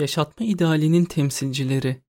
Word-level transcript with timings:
Yaşatma 0.00 0.46
idealinin 0.46 1.04
temsilcileri 1.04 2.02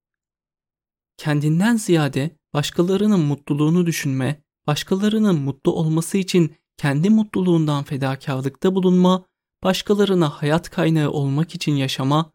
Kendinden 1.17 1.75
ziyade 1.75 2.37
başkalarının 2.53 3.19
mutluluğunu 3.19 3.85
düşünme, 3.85 4.44
başkalarının 4.67 5.39
mutlu 5.39 5.73
olması 5.73 6.17
için 6.17 6.55
kendi 6.77 7.09
mutluluğundan 7.09 7.83
fedakarlıkta 7.83 8.75
bulunma, 8.75 9.25
başkalarına 9.63 10.29
hayat 10.29 10.69
kaynağı 10.69 11.09
olmak 11.09 11.55
için 11.55 11.75
yaşama, 11.75 12.31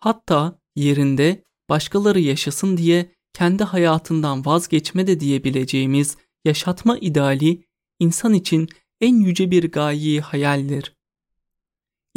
hatta 0.00 0.58
yerinde 0.76 1.44
başkaları 1.68 2.20
yaşasın 2.20 2.76
diye 2.76 3.14
kendi 3.32 3.64
hayatından 3.64 4.44
vazgeçme 4.44 5.06
de 5.06 5.20
diyebileceğimiz 5.20 6.16
yaşatma 6.44 6.98
ideali 6.98 7.64
insan 7.98 8.34
için 8.34 8.68
en 9.00 9.16
yüce 9.16 9.50
bir 9.50 9.72
gayeyi 9.72 10.20
hayaldir. 10.20 10.97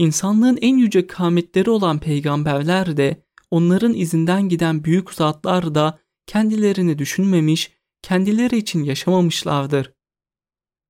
İnsanlığın 0.02 0.58
en 0.62 0.78
yüce 0.78 1.08
kametleri 1.08 1.70
olan 1.70 2.00
peygamberler 2.00 2.98
de 2.98 3.24
onların 3.52 3.94
izinden 3.94 4.50
giden 4.50 4.84
büyük 4.84 5.14
zatlar 5.14 5.76
da 5.76 6.00
kendilerini 6.28 7.00
düşünmemiş, 7.00 7.72
kendileri 8.02 8.58
için 8.58 8.84
yaşamamışlardır. 8.84 9.94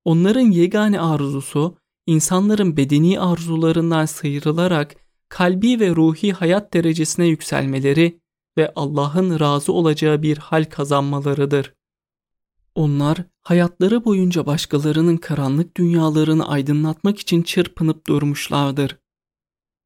Onların 0.05 0.51
yegane 0.51 0.99
arzusu 0.99 1.77
insanların 2.07 2.77
bedeni 2.77 3.19
arzularından 3.19 4.05
sıyrılarak 4.05 4.95
kalbi 5.29 5.79
ve 5.79 5.89
ruhi 5.89 6.33
hayat 6.33 6.73
derecesine 6.73 7.27
yükselmeleri 7.27 8.21
ve 8.57 8.71
Allah'ın 8.75 9.39
razı 9.39 9.73
olacağı 9.73 10.21
bir 10.21 10.37
hal 10.37 10.65
kazanmalarıdır. 10.65 11.73
Onlar 12.75 13.17
hayatları 13.41 14.05
boyunca 14.05 14.45
başkalarının 14.45 15.17
karanlık 15.17 15.77
dünyalarını 15.77 16.47
aydınlatmak 16.47 17.19
için 17.19 17.41
çırpınıp 17.41 18.07
durmuşlardır. 18.07 19.00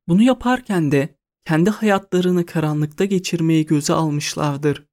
Bunu 0.08 0.23
yaparken 0.23 0.91
de 0.91 1.16
kendi 1.45 1.70
hayatlarını 1.70 2.46
karanlıkta 2.46 3.05
geçirmeyi 3.05 3.66
göze 3.66 3.94
almışlardır. 3.94 4.86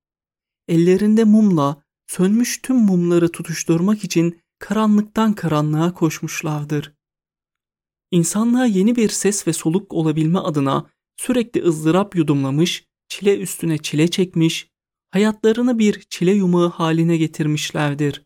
Ellerinde 0.68 1.24
mumla 1.24 1.82
sönmüş 2.06 2.62
tüm 2.62 2.76
mumları 2.76 3.28
tutuşturmak 3.32 4.04
için 4.04 4.40
karanlıktan 4.58 5.32
karanlığa 5.32 5.94
koşmuşlardır. 5.94 6.92
İnsanlığa 8.10 8.66
yeni 8.66 8.96
bir 8.96 9.08
ses 9.08 9.46
ve 9.46 9.52
soluk 9.52 9.92
olabilme 9.92 10.38
adına 10.38 10.90
sürekli 11.16 11.64
ızdırap 11.64 12.16
yudumlamış, 12.16 12.84
çile 13.08 13.38
üstüne 13.38 13.78
çile 13.78 14.08
çekmiş, 14.08 14.70
hayatlarını 15.10 15.78
bir 15.78 16.00
çile 16.10 16.32
yumağı 16.32 16.68
haline 16.68 17.16
getirmişlerdir. 17.16 18.22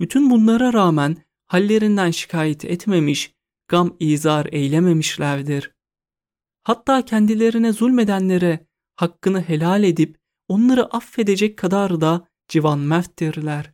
Bütün 0.00 0.30
bunlara 0.30 0.72
rağmen 0.72 1.16
hallerinden 1.46 2.10
şikayet 2.10 2.64
etmemiş, 2.64 3.34
gam 3.70 3.96
izar 4.00 4.46
eylememişlerdir. 4.52 5.74
Hatta 6.62 7.04
kendilerine 7.04 7.72
zulmedenlere 7.72 8.66
hakkını 8.96 9.40
helal 9.40 9.84
edip 9.84 10.18
onları 10.48 10.84
affedecek 10.84 11.56
kadar 11.56 12.00
da 12.00 12.28
civan 12.48 12.78
merttirler. 12.78 13.72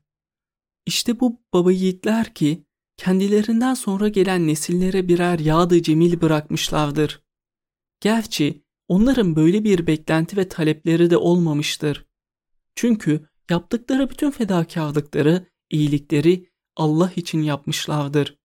İşte 0.86 1.20
bu 1.20 1.40
baba 1.52 1.72
yiğitler 1.72 2.34
ki 2.34 2.66
kendilerinden 2.96 3.74
sonra 3.74 4.08
gelen 4.08 4.46
nesillere 4.46 5.08
birer 5.08 5.38
yağdı 5.38 5.82
cemil 5.82 6.20
bırakmışlardır. 6.20 7.22
Gerçi 8.00 8.62
onların 8.88 9.36
böyle 9.36 9.64
bir 9.64 9.86
beklenti 9.86 10.36
ve 10.36 10.48
talepleri 10.48 11.10
de 11.10 11.16
olmamıştır. 11.16 12.06
Çünkü 12.74 13.28
yaptıkları 13.50 14.10
bütün 14.10 14.30
fedakarlıkları, 14.30 15.46
iyilikleri 15.70 16.50
Allah 16.76 17.12
için 17.16 17.42
yapmışlardır. 17.42 18.38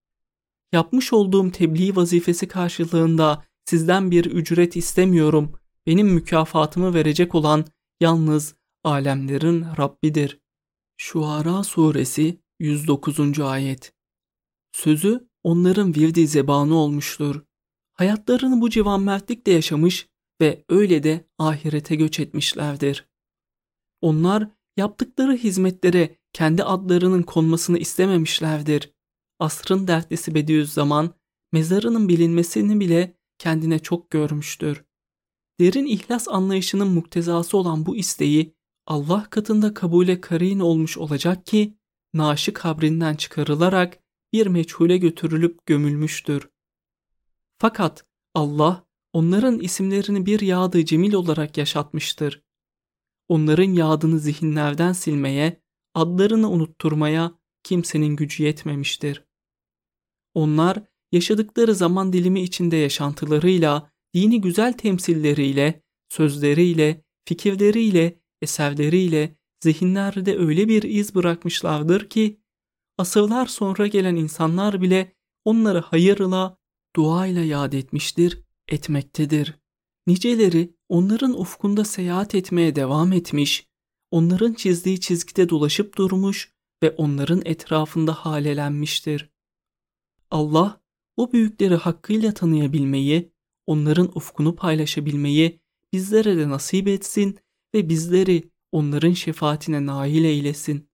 Yapmış 0.72 1.12
olduğum 1.12 1.50
tebliğ 1.50 1.96
vazifesi 1.96 2.48
karşılığında 2.48 3.44
sizden 3.64 4.10
bir 4.10 4.24
ücret 4.24 4.76
istemiyorum. 4.76 5.52
Benim 5.86 6.08
mükafatımı 6.08 6.94
verecek 6.94 7.34
olan 7.34 7.64
yalnız 8.00 8.54
alemlerin 8.84 9.66
Rabbidir. 9.78 10.40
Şuara 10.96 11.64
suresi 11.64 12.40
109. 12.60 13.40
ayet 13.40 13.92
Sözü 14.72 15.28
onların 15.42 15.94
virdi 15.94 16.26
zebanı 16.26 16.74
olmuştur. 16.74 17.42
Hayatlarını 17.92 18.60
bu 18.60 18.70
civanmertlikle 18.70 19.52
yaşamış 19.52 20.08
ve 20.40 20.64
öyle 20.68 21.02
de 21.02 21.28
ahirete 21.38 21.96
göç 21.96 22.20
etmişlerdir. 22.20 23.08
Onlar 24.00 24.48
yaptıkları 24.76 25.32
hizmetlere 25.32 26.16
kendi 26.32 26.64
adlarının 26.64 27.22
konmasını 27.22 27.78
istememişlerdir. 27.78 28.92
Asrın 29.42 29.86
dertlisi 29.86 30.34
Bediüzzaman 30.34 31.14
mezarının 31.52 32.08
bilinmesini 32.08 32.80
bile 32.80 33.16
kendine 33.38 33.78
çok 33.78 34.10
görmüştür. 34.10 34.84
Derin 35.60 35.86
ihlas 35.86 36.28
anlayışının 36.28 36.88
muktezası 36.88 37.56
olan 37.56 37.86
bu 37.86 37.96
isteği 37.96 38.54
Allah 38.86 39.26
katında 39.30 39.74
kabule 39.74 40.20
karin 40.20 40.60
olmuş 40.60 40.98
olacak 40.98 41.46
ki 41.46 41.76
naaşı 42.14 42.52
kabrinden 42.52 43.14
çıkarılarak 43.14 43.98
bir 44.32 44.46
meçhule 44.46 44.98
götürülüp 44.98 45.66
gömülmüştür. 45.66 46.48
Fakat 47.58 48.04
Allah 48.34 48.86
onların 49.12 49.58
isimlerini 49.58 50.26
bir 50.26 50.40
yağdı 50.40 50.84
cemil 50.84 51.12
olarak 51.12 51.56
yaşatmıştır. 51.58 52.42
Onların 53.28 53.72
yağdını 53.72 54.18
zihinlerden 54.18 54.92
silmeye, 54.92 55.62
adlarını 55.94 56.50
unutturmaya 56.50 57.32
kimsenin 57.62 58.16
gücü 58.16 58.42
yetmemiştir. 58.42 59.31
Onlar 60.34 60.82
yaşadıkları 61.12 61.74
zaman 61.74 62.12
dilimi 62.12 62.42
içinde 62.42 62.76
yaşantılarıyla, 62.76 63.90
dini 64.14 64.40
güzel 64.40 64.72
temsilleriyle, 64.72 65.82
sözleriyle, 66.08 67.04
fikirleriyle, 67.24 68.20
eserleriyle 68.42 69.36
zihinlerde 69.60 70.38
öyle 70.38 70.68
bir 70.68 70.82
iz 70.82 71.14
bırakmışlardır 71.14 72.08
ki 72.08 72.40
asırlar 72.98 73.46
sonra 73.46 73.86
gelen 73.86 74.16
insanlar 74.16 74.82
bile 74.82 75.12
onları 75.44 75.78
hayırla, 75.78 76.56
duayla 76.96 77.44
yad 77.44 77.72
etmiştir, 77.72 78.42
etmektedir. 78.68 79.54
Niceleri 80.06 80.74
onların 80.88 81.40
ufkunda 81.40 81.84
seyahat 81.84 82.34
etmeye 82.34 82.76
devam 82.76 83.12
etmiş, 83.12 83.66
onların 84.10 84.54
çizdiği 84.54 85.00
çizgide 85.00 85.48
dolaşıp 85.48 85.96
durmuş 85.98 86.52
ve 86.82 86.90
onların 86.90 87.42
etrafında 87.44 88.12
halelenmiştir. 88.12 89.31
Allah 90.32 90.80
o 91.16 91.32
büyükleri 91.32 91.74
hakkıyla 91.74 92.34
tanıyabilmeyi, 92.34 93.32
onların 93.66 94.10
ufkunu 94.14 94.56
paylaşabilmeyi 94.56 95.60
bizlere 95.92 96.36
de 96.36 96.48
nasip 96.48 96.88
etsin 96.88 97.38
ve 97.74 97.88
bizleri 97.88 98.50
onların 98.72 99.12
şefaatine 99.12 99.86
nail 99.86 100.24
eylesin. 100.24 100.88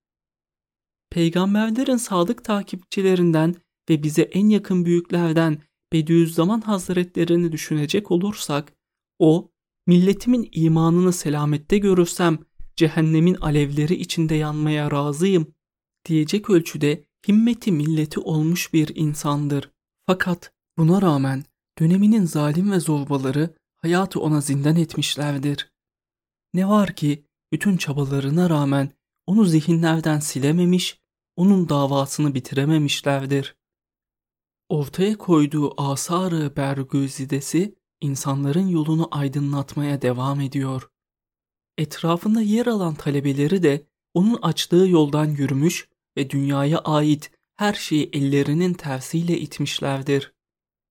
Peygamberlerin 1.10 1.96
sadık 1.96 2.44
takipçilerinden 2.44 3.54
ve 3.90 4.02
bize 4.02 4.22
en 4.22 4.48
yakın 4.48 4.84
büyüklerden 4.84 5.62
Bediüzzaman 5.92 6.60
Hazretlerini 6.60 7.52
düşünecek 7.52 8.10
olursak, 8.10 8.72
o, 9.18 9.50
milletimin 9.86 10.48
imanını 10.52 11.12
selamette 11.12 11.78
görürsem 11.78 12.38
cehennemin 12.76 13.34
alevleri 13.34 13.94
içinde 13.94 14.34
yanmaya 14.34 14.90
razıyım 14.90 15.54
diyecek 16.04 16.50
ölçüde 16.50 17.07
himmeti 17.28 17.72
milleti 17.72 18.20
olmuş 18.20 18.72
bir 18.72 18.96
insandır. 18.96 19.70
Fakat 20.06 20.52
buna 20.78 21.02
rağmen 21.02 21.44
döneminin 21.78 22.24
zalim 22.24 22.72
ve 22.72 22.80
zorbaları 22.80 23.54
hayatı 23.76 24.20
ona 24.20 24.40
zindan 24.40 24.76
etmişlerdir. 24.76 25.72
Ne 26.54 26.68
var 26.68 26.96
ki 26.96 27.24
bütün 27.52 27.76
çabalarına 27.76 28.50
rağmen 28.50 28.92
onu 29.26 29.44
zihinlerden 29.44 30.20
silememiş, 30.20 31.00
onun 31.36 31.68
davasını 31.68 32.34
bitirememişlerdir. 32.34 33.56
Ortaya 34.68 35.18
koyduğu 35.18 35.82
asarı 35.82 36.56
bergüzidesi 36.56 37.74
insanların 38.00 38.68
yolunu 38.68 39.08
aydınlatmaya 39.10 40.02
devam 40.02 40.40
ediyor. 40.40 40.90
Etrafında 41.78 42.40
yer 42.40 42.66
alan 42.66 42.94
talebeleri 42.94 43.62
de 43.62 43.86
onun 44.14 44.38
açtığı 44.42 44.88
yoldan 44.88 45.24
yürümüş 45.24 45.88
ve 46.18 46.30
dünyaya 46.30 46.78
ait 46.78 47.30
her 47.56 47.74
şeyi 47.74 48.10
ellerinin 48.12 48.74
tersiyle 48.74 49.38
itmişlerdir. 49.38 50.32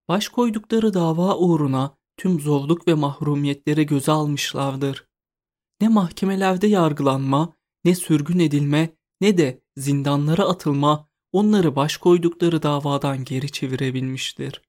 Baş 0.08 0.28
koydukları 0.28 0.94
dava 0.94 1.36
uğruna 1.36 1.96
tüm 2.16 2.40
zorluk 2.40 2.88
ve 2.88 2.94
mahrumiyetleri 2.94 3.86
göze 3.86 4.12
almışlardır. 4.12 5.06
Ne 5.80 5.88
mahkemelerde 5.88 6.66
yargılanma, 6.66 7.54
ne 7.84 7.94
sürgün 7.94 8.38
edilme, 8.38 8.96
ne 9.20 9.38
de 9.38 9.60
zindanlara 9.76 10.44
atılma 10.44 11.08
onları 11.32 11.76
baş 11.76 11.96
koydukları 11.96 12.62
davadan 12.62 13.24
geri 13.24 13.52
çevirebilmiştir. 13.52 14.62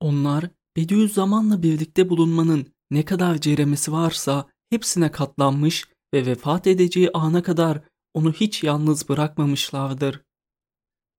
Onlar 0.00 0.50
Bediüzzaman'la 0.76 1.62
birlikte 1.62 2.08
bulunmanın 2.08 2.66
ne 2.90 3.04
kadar 3.04 3.38
ceremesi 3.38 3.92
varsa 3.92 4.48
hepsine 4.70 5.10
katlanmış 5.10 5.84
ve 6.14 6.26
vefat 6.26 6.66
edeceği 6.66 7.10
ana 7.14 7.42
kadar 7.42 7.80
onu 8.18 8.32
hiç 8.32 8.64
yalnız 8.64 9.08
bırakmamışlardır. 9.08 10.22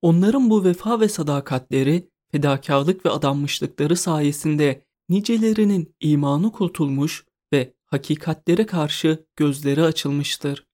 Onların 0.01 0.49
bu 0.49 0.63
vefa 0.63 0.99
ve 0.99 1.09
sadakatleri, 1.09 2.09
fedakarlık 2.31 3.05
ve 3.05 3.09
adanmışlıkları 3.09 3.95
sayesinde 3.95 4.85
nicelerinin 5.09 5.95
imanı 5.99 6.51
kurtulmuş 6.51 7.25
ve 7.53 7.73
hakikatlere 7.85 8.65
karşı 8.65 9.25
gözleri 9.35 9.83
açılmıştır. 9.83 10.67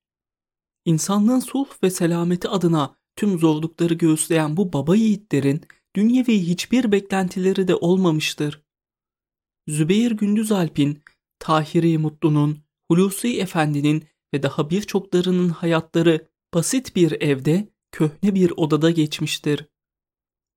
İnsanlığın 0.85 1.39
sulh 1.39 1.83
ve 1.83 1.89
selameti 1.89 2.49
adına 2.49 2.95
tüm 3.15 3.39
zorlukları 3.39 3.93
göğüsleyen 3.93 4.57
bu 4.57 4.73
baba 4.73 4.95
yiğitlerin 4.95 5.61
dünyevi 5.95 6.47
hiçbir 6.47 6.91
beklentileri 6.91 7.67
de 7.67 7.75
olmamıştır. 7.75 8.61
Zübeyir 9.67 10.11
Gündüz 10.11 10.51
Alp'in, 10.51 11.03
Tahiri 11.39 11.97
Mutlu'nun, 11.97 12.57
Hulusi 12.91 13.39
Efendi'nin 13.39 14.03
ve 14.35 14.43
daha 14.43 14.69
birçoklarının 14.69 15.49
hayatları 15.49 16.27
basit 16.53 16.95
bir 16.95 17.21
evde, 17.21 17.69
köhne 17.91 18.35
bir 18.35 18.51
odada 18.57 18.91
geçmiştir. 18.91 19.65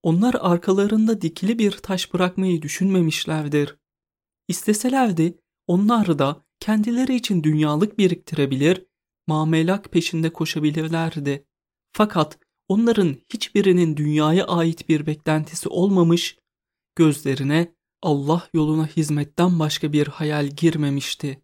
Onlar 0.03 0.37
arkalarında 0.41 1.21
dikili 1.21 1.59
bir 1.59 1.71
taş 1.71 2.15
bırakmayı 2.15 2.63
düşünmemişlerdir. 2.63 3.77
İsteselerdi 4.49 5.39
onlar 5.67 6.19
da 6.19 6.45
kendileri 6.61 7.15
için 7.15 7.43
dünyalık 7.43 7.99
biriktirebilir, 7.99 8.87
mamelak 9.27 9.93
peşinde 9.93 10.33
koşabilirlerdi. 10.33 11.47
Fakat 11.93 12.39
onların 12.69 13.17
hiçbirinin 13.33 13.97
dünyaya 13.97 14.47
ait 14.47 14.89
bir 14.89 15.07
beklentisi 15.07 15.69
olmamış, 15.69 16.39
gözlerine 16.97 17.75
Allah 18.03 18.49
yoluna 18.55 18.87
hizmetten 18.87 19.59
başka 19.59 19.93
bir 19.93 20.07
hayal 20.07 20.47
girmemişti. 20.47 21.43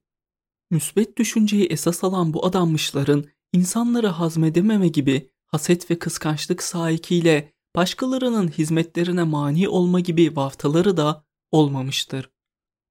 Müsbet 0.71 1.19
düşünceyi 1.19 1.67
esas 1.67 2.05
alan 2.05 2.35
bu 2.35 2.47
adanmışların 2.47 3.25
insanları 3.53 4.07
hazmedememe 4.07 4.89
gibi 4.89 5.31
haset 5.47 5.91
ve 5.91 5.99
kıskançlık 5.99 6.63
sahikiyle 6.63 7.53
başkalarının 7.77 8.49
hizmetlerine 8.49 9.23
mani 9.23 9.69
olma 9.69 10.01
gibi 10.01 10.37
vaftaları 10.37 10.97
da 10.97 11.25
olmamıştır. 11.53 12.31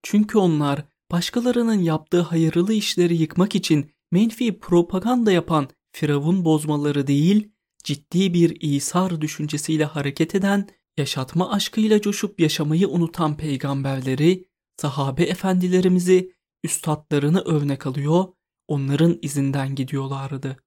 Çünkü 0.04 0.38
onlar 0.38 0.86
başkalarının 1.12 1.80
yaptığı 1.80 2.22
hayırlı 2.22 2.74
işleri 2.74 3.16
yıkmak 3.16 3.56
için 3.56 3.92
menfi 4.12 4.60
propaganda 4.60 5.32
yapan 5.32 5.68
firavun 5.92 6.46
bozmaları 6.46 7.08
değil, 7.08 7.52
ciddi 7.84 8.34
bir 8.34 8.62
İsar 8.62 9.22
düşüncesiyle 9.22 9.86
hareket 9.86 10.36
eden, 10.36 10.70
yaşatma 10.98 11.52
aşkıyla 11.52 12.02
coşup 12.02 12.40
yaşamayı 12.40 12.88
unutan 12.90 13.38
peygamberleri, 13.38 14.46
sahabe 14.78 15.24
efendilerimizi, 15.24 16.34
üstadlarını 16.64 17.42
örnek 17.42 17.88
alıyor, 17.88 18.26
onların 18.68 19.20
izinden 19.22 19.76
gidiyorlardı. 19.76 20.58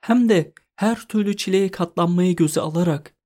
Hem 0.00 0.28
de 0.28 0.52
her 0.76 1.08
türlü 1.08 1.36
çileye 1.36 1.70
katlanmayı 1.70 2.36
göze 2.36 2.60
alarak, 2.60 3.16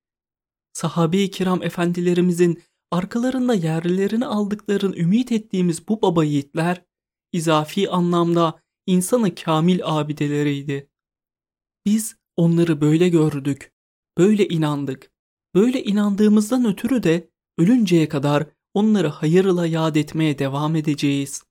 sahabe-i 0.73 1.31
kiram 1.31 1.63
efendilerimizin 1.63 2.63
arkalarında 2.91 3.55
yerlerini 3.55 4.27
aldıklarını 4.27 4.97
ümit 4.97 5.33
ettiğimiz 5.33 5.89
bu 5.89 6.03
baba 6.03 6.25
yiğitler, 6.25 6.85
izafi 7.33 7.91
anlamda 7.91 8.61
insanı 8.87 9.35
kamil 9.35 9.81
abideleriydi. 9.85 10.91
Biz 11.87 12.17
onları 12.37 12.81
böyle 12.81 13.09
gördük, 13.09 13.73
böyle 14.19 14.49
inandık. 14.49 15.13
Böyle 15.55 15.85
inandığımızdan 15.85 16.65
ötürü 16.65 17.03
de 17.03 17.31
ölünceye 17.59 18.09
kadar 18.09 18.47
onları 18.75 19.09
hayırla 19.09 19.67
yad 19.67 19.97
etmeye 19.97 20.39
devam 20.39 20.77
edeceğiz. 20.77 21.48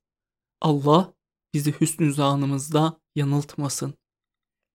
Allah 0.60 1.14
bizi 1.54 1.80
hüsnü 1.80 2.12
zanımızda 2.12 3.00
yanıltmasın. 3.16 3.94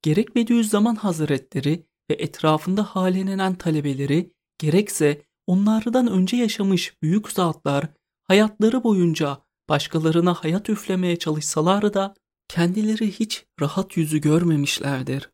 Gerek 0.02 0.36
Bediüzzaman 0.36 0.96
Hazretleri 0.96 1.86
ve 2.10 2.14
etrafında 2.14 2.84
halelenen 2.84 3.56
talebeleri 3.56 4.32
gerekse 4.58 5.22
onlardan 5.48 6.08
önce 6.08 6.38
yaşamış 6.38 6.94
büyük 7.02 7.32
zatlar 7.32 7.88
hayatları 8.24 8.84
boyunca 8.84 9.38
başkalarına 9.70 10.34
hayat 10.34 10.70
üflemeye 10.70 11.20
çalışsalar 11.20 11.94
da 11.94 12.16
kendileri 12.48 13.12
hiç 13.12 13.46
rahat 13.62 13.98
yüzü 13.98 14.22
görmemişlerdir. 14.22 15.30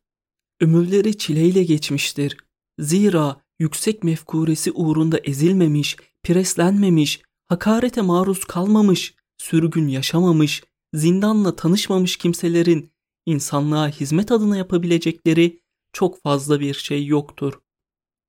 Ömürleri 0.60 1.18
çileyle 1.18 1.64
geçmiştir. 1.64 2.36
Zira 2.78 3.40
yüksek 3.58 4.04
mefkuresi 4.04 4.72
uğrunda 4.72 5.18
ezilmemiş, 5.18 5.96
preslenmemiş, 6.22 7.22
hakarete 7.48 8.00
maruz 8.00 8.44
kalmamış, 8.44 9.14
sürgün 9.40 9.88
yaşamamış, 9.88 10.62
zindanla 10.94 11.56
tanışmamış 11.56 12.16
kimselerin 12.16 12.92
insanlığa 13.26 13.88
hizmet 13.88 14.32
adına 14.32 14.56
yapabilecekleri 14.56 15.60
çok 15.92 16.22
fazla 16.22 16.60
bir 16.60 16.74
şey 16.74 17.06
yoktur. 17.06 17.60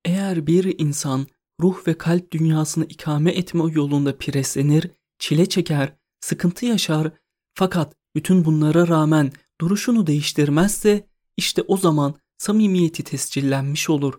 Eğer 0.05 0.47
bir 0.47 0.79
insan 0.79 1.27
ruh 1.61 1.87
ve 1.87 1.97
kalp 1.97 2.31
dünyasını 2.31 2.85
ikame 2.85 3.31
etme 3.31 3.63
yolunda 3.71 4.17
preslenir, 4.17 4.91
çile 5.19 5.45
çeker, 5.45 5.95
sıkıntı 6.19 6.65
yaşar 6.65 7.11
fakat 7.53 7.95
bütün 8.15 8.45
bunlara 8.45 8.87
rağmen 8.87 9.31
duruşunu 9.61 10.07
değiştirmezse 10.07 11.07
işte 11.37 11.61
o 11.61 11.77
zaman 11.77 12.15
samimiyeti 12.37 13.03
tescillenmiş 13.03 13.89
olur. 13.89 14.13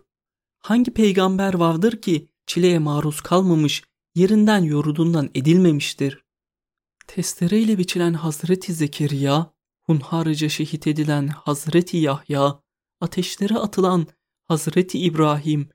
Hangi 0.59 0.91
peygamber 0.91 1.55
vardır 1.55 2.01
ki 2.01 2.29
çileye 2.47 2.79
maruz 2.79 3.21
kalmamış, 3.21 3.83
yerinden 4.15 4.63
yurdundan 4.63 5.31
edilmemiştir? 5.35 6.23
Testereyle 7.07 7.79
biçilen 7.79 8.13
Hazreti 8.13 8.73
Zekeriya, 8.73 9.55
hunharca 9.83 10.49
şehit 10.49 10.87
edilen 10.87 11.29
Hazreti 11.29 11.97
Yahya, 11.97 12.63
ateşlere 13.01 13.55
atılan 13.55 14.07
Hazreti 14.49 14.99
İbrahim, 14.99 15.69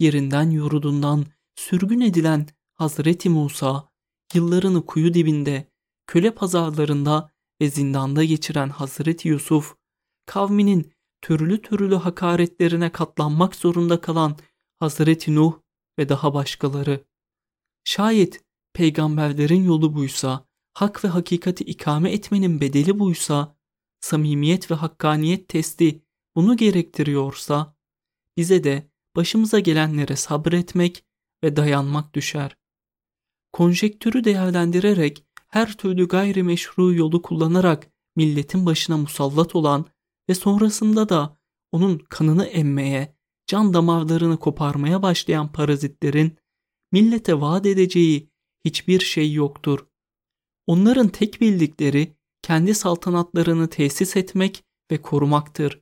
yerinden 0.00 0.50
yurdundan 0.50 1.26
sürgün 1.56 2.00
edilen 2.00 2.46
Hazreti 2.74 3.28
Musa, 3.28 3.88
yıllarını 4.34 4.86
kuyu 4.86 5.14
dibinde, 5.14 5.70
köle 6.06 6.30
pazarlarında 6.30 7.30
ve 7.60 7.70
zindanda 7.70 8.24
geçiren 8.24 8.68
Hazreti 8.68 9.28
Yusuf, 9.28 9.76
kavminin 10.26 10.92
türlü 11.22 11.62
türlü 11.62 11.94
hakaretlerine 11.94 12.92
katlanmak 12.92 13.56
zorunda 13.56 14.00
kalan 14.00 14.36
Hazreti 14.78 15.34
Nuh 15.34 15.60
ve 15.98 16.08
daha 16.08 16.34
başkaları. 16.34 17.04
Şayet 17.84 18.44
peygamberlerin 18.72 19.64
yolu 19.64 19.94
buysa, 19.94 20.46
hak 20.76 21.04
ve 21.04 21.08
hakikati 21.08 21.64
ikame 21.64 22.12
etmenin 22.12 22.60
bedeli 22.60 22.98
buysa, 22.98 23.56
samimiyet 24.00 24.70
ve 24.70 24.74
hakkaniyet 24.74 25.48
testi 25.48 26.02
bunu 26.34 26.56
gerektiriyorsa, 26.56 27.76
bize 28.36 28.64
de 28.64 28.90
başımıza 29.16 29.58
gelenlere 29.58 30.16
sabretmek 30.16 31.04
ve 31.44 31.56
dayanmak 31.56 32.14
düşer. 32.14 32.56
Konjektürü 33.52 34.24
değerlendirerek 34.24 35.24
her 35.48 35.72
türlü 35.76 36.08
gayrimeşru 36.08 36.94
yolu 36.94 37.22
kullanarak 37.22 37.90
milletin 38.16 38.66
başına 38.66 38.96
musallat 38.96 39.56
olan 39.56 39.86
ve 40.28 40.34
sonrasında 40.34 41.08
da 41.08 41.38
onun 41.72 41.98
kanını 41.98 42.44
emmeye, 42.46 43.16
can 43.46 43.74
damarlarını 43.74 44.38
koparmaya 44.38 45.02
başlayan 45.02 45.52
parazitlerin 45.52 46.38
millete 46.92 47.40
vaat 47.40 47.66
edeceği 47.66 48.30
hiçbir 48.64 49.00
şey 49.00 49.32
yoktur. 49.32 49.86
Onların 50.66 51.08
tek 51.08 51.40
bildikleri 51.40 52.16
kendi 52.42 52.74
saltanatlarını 52.74 53.68
tesis 53.68 54.16
etmek 54.16 54.64
ve 54.90 55.02
korumaktır. 55.02 55.80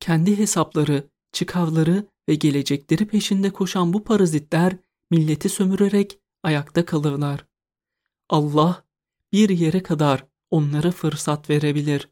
Kendi 0.00 0.38
hesapları, 0.38 1.08
çıkarları 1.32 2.06
ve 2.28 2.34
gelecekleri 2.34 3.06
peşinde 3.06 3.50
koşan 3.50 3.92
bu 3.92 4.04
parazitler 4.04 4.76
milleti 5.10 5.48
sömürerek 5.48 6.18
ayakta 6.42 6.84
kalırlar. 6.84 7.46
Allah 8.28 8.84
bir 9.32 9.48
yere 9.48 9.82
kadar 9.82 10.26
onlara 10.50 10.90
fırsat 10.90 11.50
verebilir. 11.50 12.08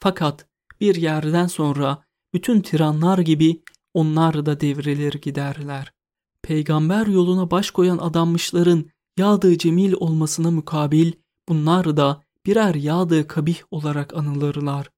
Fakat 0.00 0.48
bir 0.80 0.94
yerden 0.94 1.46
sonra 1.46 2.04
bütün 2.34 2.60
tiranlar 2.60 3.18
gibi 3.18 3.62
onlar 3.94 4.46
da 4.46 4.60
devrilir 4.60 5.12
giderler. 5.12 5.92
Peygamber 6.42 7.06
yoluna 7.06 7.50
baş 7.50 7.70
koyan 7.70 7.98
adanmışların 7.98 8.90
yağdığı 9.18 9.58
cemil 9.58 9.92
olmasına 9.92 10.50
mukabil 10.50 11.12
bunlar 11.48 11.96
da 11.96 12.22
birer 12.46 12.74
yağdığı 12.74 13.26
kabih 13.26 13.60
olarak 13.70 14.14
anılırlar. 14.14 14.90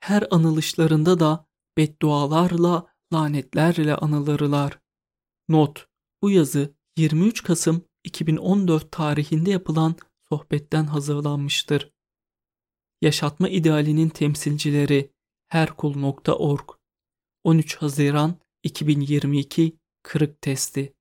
Her 0.00 0.24
anılışlarında 0.30 1.20
da 1.20 1.46
beddualarla, 1.76 2.86
lanetlerle 3.12 3.94
anılırlar. 3.94 4.78
Not: 5.48 5.86
Bu 6.22 6.30
yazı 6.30 6.74
23 6.96 7.42
Kasım 7.42 7.84
2014 8.04 8.92
tarihinde 8.92 9.50
yapılan 9.50 9.94
sohbetten 10.28 10.84
hazırlanmıştır. 10.84 11.90
Yaşatma 13.02 13.48
idealinin 13.48 14.08
temsilcileri 14.08 15.12
herkul.org 15.48 16.70
13 17.44 17.76
Haziran 17.76 18.34
2022 18.62 19.76
Kırık 20.02 20.42
Testi 20.42 20.94